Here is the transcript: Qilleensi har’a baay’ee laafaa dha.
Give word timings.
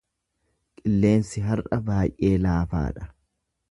Qilleensi 0.79 1.45
har’a 1.51 1.81
baay’ee 1.93 2.35
laafaa 2.49 2.87
dha. 2.99 3.11